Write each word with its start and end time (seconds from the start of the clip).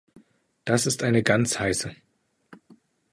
Das 0.65 0.87
ist 0.87 1.03
eine 1.03 1.21
ganz 1.21 1.59
heiße! 1.59 1.95